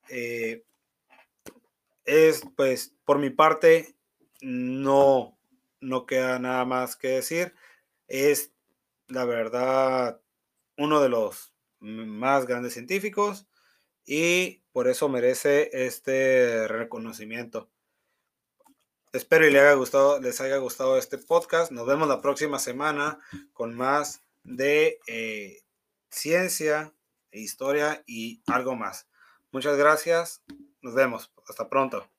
[0.10, 0.64] Eh,
[2.06, 3.96] es, pues, por mi parte,
[4.42, 5.38] no,
[5.82, 7.54] no queda nada más que decir.
[8.08, 8.54] Es,
[9.08, 10.22] la verdad,
[10.78, 13.48] uno de los más grandes científicos
[14.06, 17.70] y por eso merece este reconocimiento.
[19.14, 21.72] Espero y les haya gustado, les haya gustado este podcast.
[21.72, 23.20] Nos vemos la próxima semana
[23.54, 25.62] con más de eh,
[26.10, 26.94] ciencia,
[27.32, 29.08] e historia y algo más.
[29.52, 30.44] Muchas gracias.
[30.82, 31.32] Nos vemos.
[31.48, 32.11] Hasta pronto.